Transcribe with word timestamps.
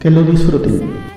que 0.00 0.10
lo 0.10 0.22
disfruten. 0.22 1.13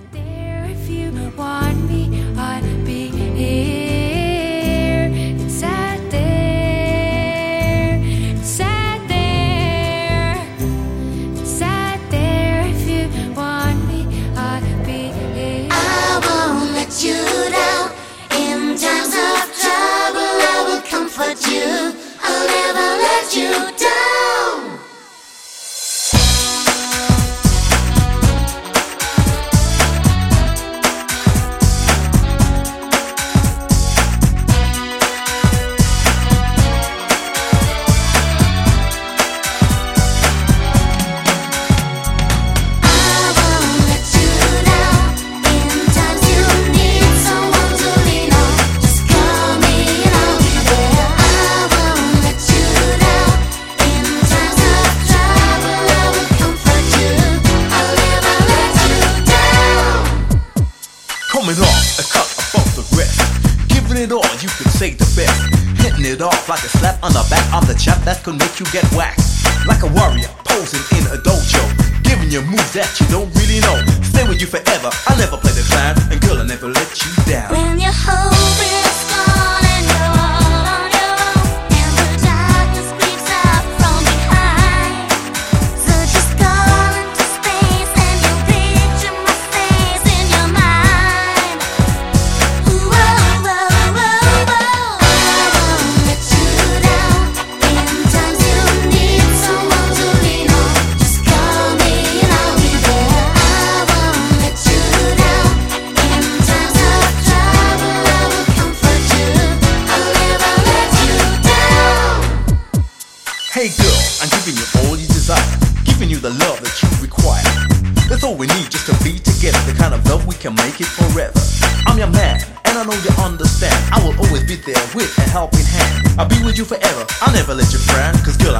make 68.33 68.59
you 68.59 68.65
get 68.67 68.83
whacked. 68.93 69.16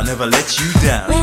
never 0.08 0.26
let 0.26 0.58
you 0.58 0.72
down. 0.80 1.17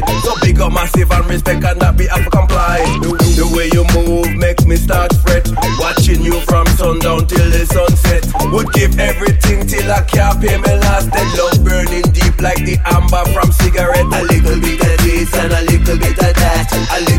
fly. 0.00 0.20
So 0.20 0.34
big 0.40 0.60
up 0.60 0.72
massive 0.72 1.10
and 1.10 1.26
respect 1.26 1.64
and 1.64 1.80
that 1.80 1.96
be 1.96 2.06
have 2.06 2.24
to 2.24 2.30
comply. 2.30 2.78
The 3.00 3.46
way 3.54 3.68
you 3.72 3.84
move 3.94 4.36
makes 4.36 4.64
me 4.64 4.76
start 4.76 5.12
fret. 5.22 5.48
Watching 5.78 6.22
you 6.22 6.40
from 6.40 6.66
sundown 6.78 7.26
till 7.26 7.50
the 7.50 7.66
sunset. 7.66 8.24
Would 8.52 8.72
give 8.72 8.98
everything 8.98 9.66
till 9.66 9.90
I 9.90 10.02
can't 10.02 10.40
pay 10.40 10.56
my 10.58 10.74
last. 10.80 11.10
debt. 11.10 11.26
love 11.38 11.64
burning 11.64 12.06
deep 12.12 12.40
like 12.40 12.64
the 12.64 12.78
amber 12.84 13.24
from 13.32 13.52
cigarette. 13.52 14.06
A 14.06 14.22
little 14.24 14.60
bit 14.60 14.80
of 14.80 14.98
this 15.04 15.34
and 15.34 15.52
a 15.52 15.62
little 15.62 15.98
bit 15.98 16.18
of 16.18 16.34
that. 16.34 16.66
A 16.72 17.00
little 17.00 17.15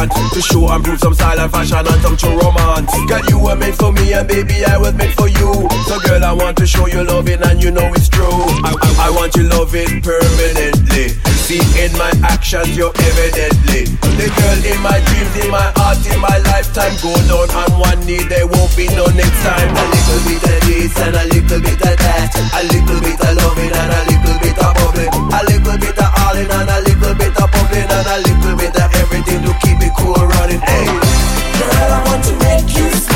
hard 0.00 0.32
To 0.32 0.40
show 0.40 0.68
and 0.68 0.84
prove 0.84 0.98
some 0.98 1.14
style 1.14 1.38
and 1.40 1.50
fashion 1.50 1.84
and 1.84 2.00
some 2.00 2.16
true 2.16 2.38
romance. 2.38 2.92
Girl, 3.08 3.24
you 3.28 3.38
were 3.38 3.56
made 3.56 3.74
for 3.74 3.92
me 3.92 4.12
and 4.12 4.26
baby, 4.26 4.64
I 4.64 4.78
was 4.78 4.94
made 4.94 5.12
for 5.12 5.28
you. 5.28 5.52
So 5.88 5.98
girl, 6.06 6.24
I 6.24 6.32
want 6.32 6.56
to 6.58 6.66
show 6.66 6.86
you 6.86 7.04
loving 7.04 7.42
and 7.42 7.62
you 7.62 7.70
know 7.70 7.84
it's 7.92 8.08
true. 8.08 8.30
I, 8.64 8.72
I, 8.72 9.08
I 9.08 9.10
want 9.10 9.36
you 9.36 9.44
loving 9.44 10.00
permanently. 10.00 11.12
See 11.44 11.60
in 11.76 11.92
my 11.98 12.12
actions, 12.22 12.76
you're 12.76 12.94
evidently 12.94 13.90
The 14.14 14.30
girl 14.30 14.60
in 14.70 14.78
my 14.80 15.02
dreams, 15.02 15.34
in 15.44 15.50
my 15.50 15.68
heart, 15.76 15.98
in 16.06 16.20
my 16.20 16.38
lifetime. 16.48 16.94
Go 17.02 17.12
down 17.26 17.50
on 17.50 17.70
one 17.80 18.00
knee, 18.06 18.22
there 18.30 18.46
won't 18.46 18.72
be 18.76 18.86
no 18.94 19.04
next 19.12 19.40
time. 19.42 19.68
A 19.68 19.84
little 19.84 20.20
bit 20.24 20.44
of 20.46 20.60
this 20.64 20.94
and 21.02 21.16
a 21.16 21.24
little 21.28 21.60
bit 21.60 21.80
of 21.82 21.96
that. 21.98 22.30
A 22.54 22.60
little 22.70 23.00
bit 23.02 23.20
of 23.20 23.32
loving 23.36 23.74
and 23.74 23.92
a 23.92 24.00
little 24.08 24.36
bit 24.38 24.56
of 24.56 24.70
bubbling. 24.78 25.12
A 25.12 25.40
little 25.50 25.76
bit 25.76 25.98
of 25.98 26.10
all 26.22 26.36
in 26.38 26.48
and 26.48 26.70
a 26.70 26.78
little 26.86 27.14
bit 27.18 27.34
of 27.34 27.48
bubbling 27.50 27.90
And 27.90 28.08
a 28.08 28.16
little 28.22 28.54
bit 28.56 28.76
of 28.78 28.99
Hey, 30.50 30.84
girl, 30.84 31.92
I 31.92 32.02
want 32.06 32.24
to 32.24 32.32
make 32.40 32.76
you. 32.76 33.09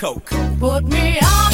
Coke. 0.00 0.30
Put 0.58 0.84
me 0.84 1.18
on. 1.20 1.49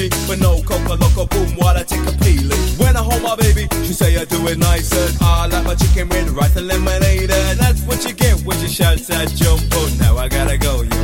Fuji, 0.00 0.26
but 0.26 0.38
no 0.38 0.62
coca 0.62 0.94
loco 0.94 1.26
boom 1.26 1.56
while 1.56 1.76
I 1.76 1.82
take 1.82 2.06
a 2.06 2.12
peeling. 2.18 2.58
When 2.78 2.96
I 2.96 3.02
hold 3.02 3.22
my 3.22 3.36
baby, 3.36 3.68
she 3.84 3.92
say 3.92 4.16
I 4.16 4.24
do 4.24 4.46
it 4.48 4.58
nicer. 4.58 5.08
I 5.20 5.46
like 5.46 5.64
my 5.64 5.74
chicken 5.74 6.08
with 6.08 6.30
rice 6.30 6.56
and 6.56 6.68
lemonade, 6.68 7.30
and 7.30 7.58
that's 7.58 7.82
what 7.82 8.04
you 8.06 8.12
get 8.12 8.40
when 8.42 8.58
you 8.60 8.68
shout 8.68 8.98
that 8.98 9.28
jumbo. 9.30 9.88
Now 9.98 10.16
I 10.16 10.28
gotta 10.28 10.56
go, 10.56 10.82
yo. 10.82 10.99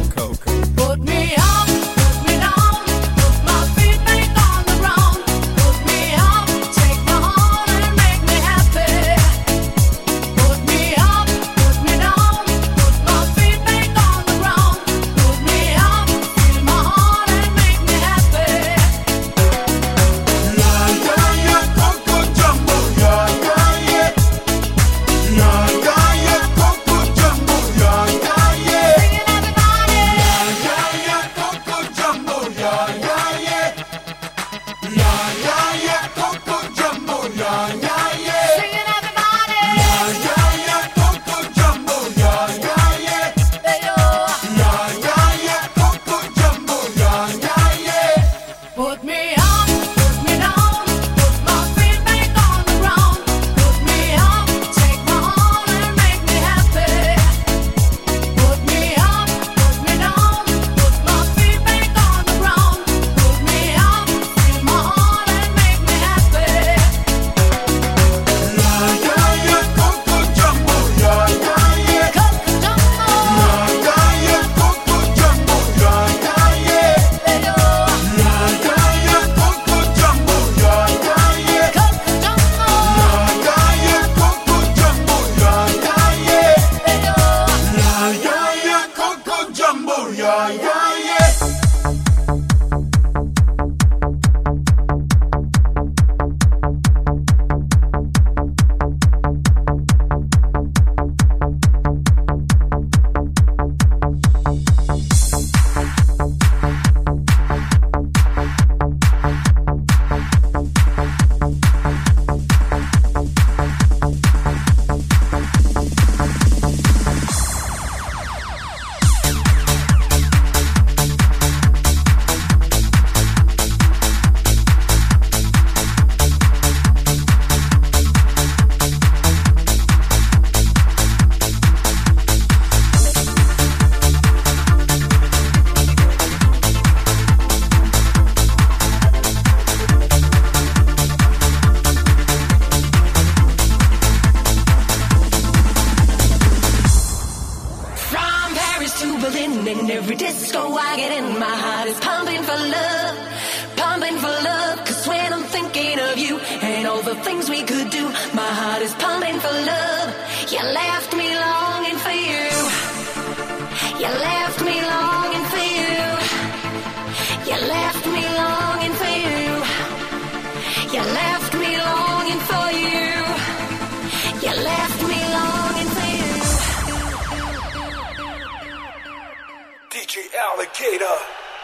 DJ 180.16 180.32
Aligator 180.32 181.18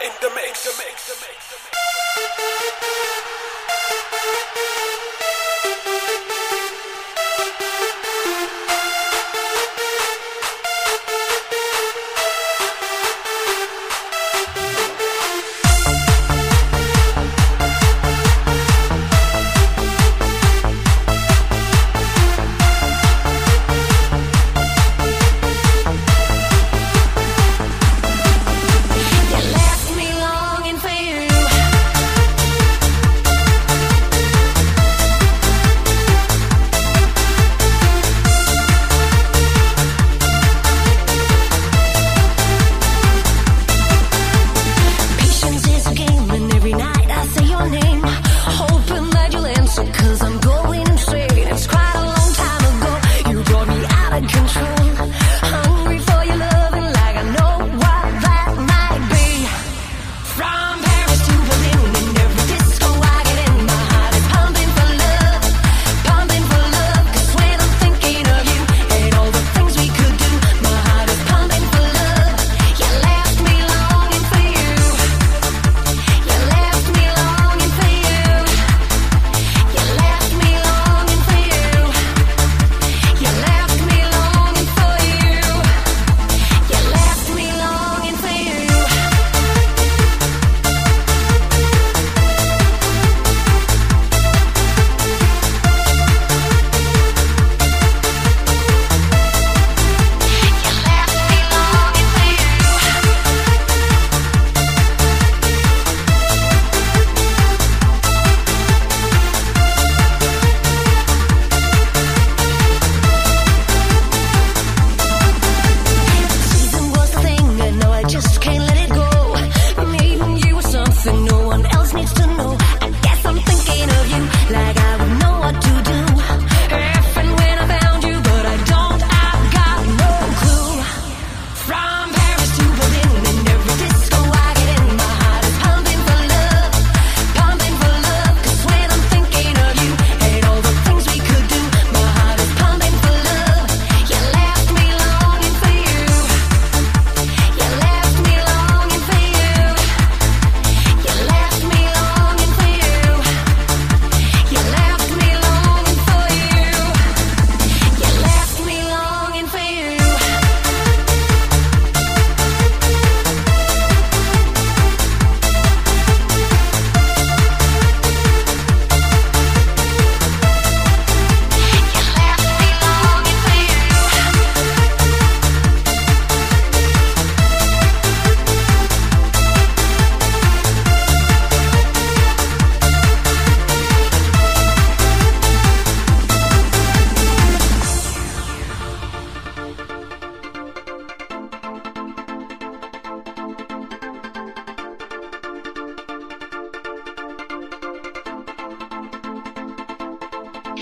in 0.04 0.12
the 0.20 0.28
mix. 0.34 0.66
In 0.66 0.72
the 0.72 0.84
mix, 0.84 1.06
the 1.06 1.16
mix, 1.22 1.48
the 1.48 1.56
mix. 1.56 1.82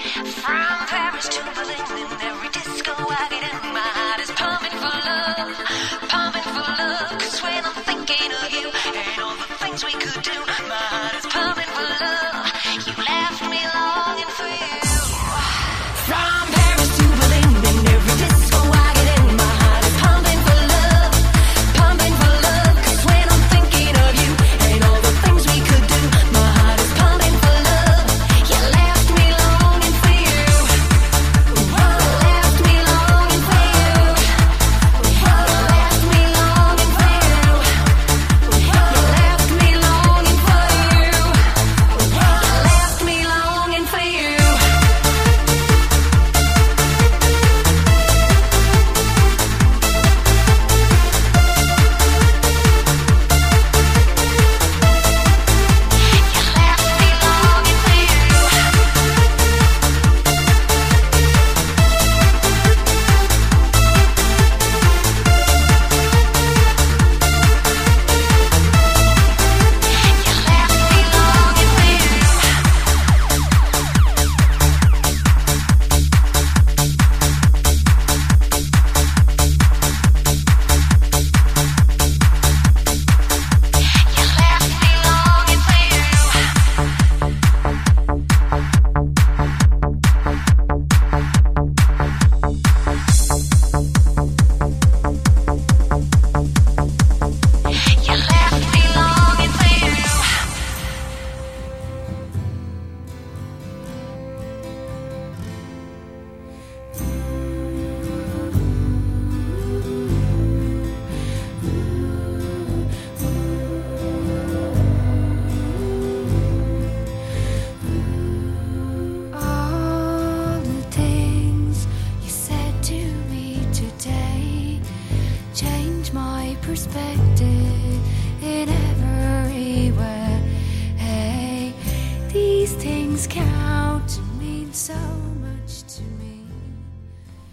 From 0.00 0.86
Paris 0.86 1.28
to 1.28 1.42
Berlin, 1.44 2.08
every 2.22 2.48
day. 2.48 2.59